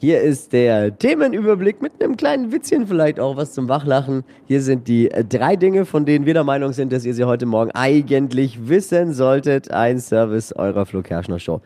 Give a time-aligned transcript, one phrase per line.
[0.00, 4.22] Hier ist der Themenüberblick mit einem kleinen Witzchen vielleicht auch was zum Wachlachen.
[4.46, 7.24] Hier sind die äh, drei Dinge, von denen wir der Meinung sind, dass ihr sie
[7.24, 9.72] heute Morgen eigentlich wissen solltet.
[9.72, 11.62] Ein Service eurer Flo Kerschner Show.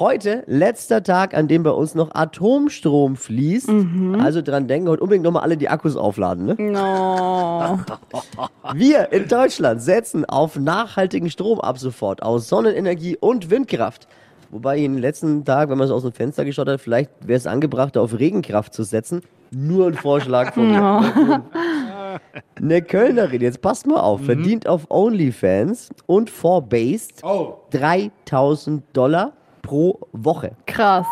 [0.00, 3.70] Heute letzter Tag, an dem bei uns noch Atomstrom fließt.
[4.18, 6.44] Also dran denken, heute unbedingt nochmal alle die Akkus aufladen.
[6.44, 6.56] Ne?
[6.58, 7.78] No.
[8.74, 14.08] Wir in Deutschland setzen auf nachhaltigen Strom ab sofort aus Sonnenenergie und Windkraft.
[14.50, 17.36] Wobei in den letzten Tagen, wenn man es aus dem Fenster geschaut hat, vielleicht wäre
[17.36, 19.22] es angebracht, auf Regenkraft zu setzen.
[19.50, 21.42] Nur ein Vorschlag von mir.
[22.56, 27.22] Eine Kölnerin, jetzt passt mal auf, verdient auf OnlyFans und Forbased
[27.70, 31.06] 3000 Dollar pro Woche, Krass.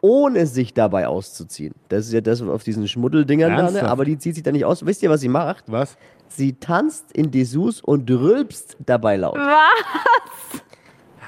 [0.00, 1.74] ohne sich dabei auszuziehen.
[1.88, 3.62] Das ist ja das auf diesen Schmuddeldingern da, ne?
[3.62, 3.90] Ernsthaft?
[3.90, 4.84] aber die zieht sich da nicht aus.
[4.86, 5.64] Wisst ihr, was sie macht?
[5.66, 5.96] Was?
[6.28, 9.36] Sie tanzt in Dessous und rülpst dabei laut.
[9.36, 10.62] Was?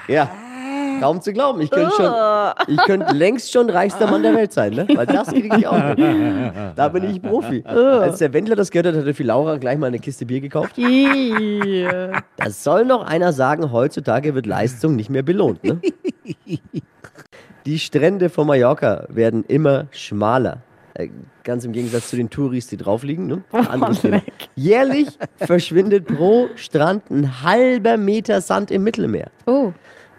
[0.07, 0.29] Ja.
[1.01, 1.59] Kaum zu glauben.
[1.61, 2.13] Ich könnte schon,
[2.67, 4.87] ich könnte längst schon reichster Mann der Welt sein, ne?
[4.93, 6.51] Weil das kriege ich auch hin.
[6.75, 7.63] Da bin ich Profi.
[7.65, 10.41] Als der Wendler das gehört hat, hat er für Laura gleich mal eine Kiste Bier
[10.41, 10.77] gekauft.
[10.77, 11.87] Ih.
[12.37, 15.81] Da soll noch einer sagen, heutzutage wird Leistung nicht mehr belohnt, ne?
[17.65, 20.57] Die Strände von Mallorca werden immer schmaler.
[20.93, 21.09] Äh,
[21.43, 23.25] Ganz im Gegensatz zu den Touris, die drauf liegen.
[23.25, 23.43] Ne?
[24.01, 24.21] Thema.
[24.55, 29.31] Jährlich verschwindet pro Strand ein halber Meter Sand im Mittelmeer.
[29.47, 29.71] Oh.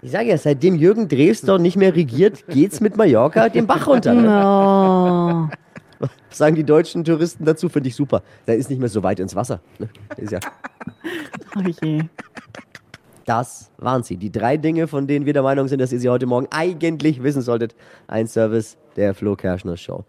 [0.05, 3.87] Ich sage ja, seitdem Jürgen Drews dort nicht mehr regiert, geht's mit Mallorca den Bach
[3.87, 4.13] runter.
[4.13, 4.23] Ne?
[4.23, 5.49] No.
[6.01, 7.69] Was sagen die deutschen Touristen dazu?
[7.69, 8.25] Finde ich super.
[8.45, 9.61] Da ist nicht mehr so weit ins Wasser.
[9.79, 9.89] Ne?
[10.17, 10.41] Ist ja.
[11.83, 12.03] Je.
[13.27, 14.17] Das waren sie.
[14.17, 17.23] Die drei Dinge, von denen wir der Meinung sind, dass ihr sie heute Morgen eigentlich
[17.23, 17.77] wissen solltet.
[18.09, 20.05] Ein Service der Flo Kerschner Show.